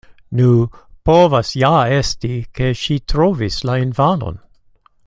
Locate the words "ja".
1.63-1.73